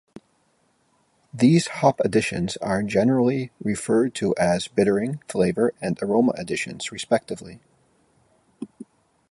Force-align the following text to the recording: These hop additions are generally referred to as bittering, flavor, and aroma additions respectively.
These 1.31 1.67
hop 1.67 1.99
additions 1.99 2.57
are 2.57 2.81
generally 2.81 3.51
referred 3.63 4.15
to 4.15 4.33
as 4.35 4.67
bittering, 4.67 5.19
flavor, 5.29 5.75
and 5.79 5.95
aroma 6.01 6.31
additions 6.37 6.91
respectively. 6.91 7.59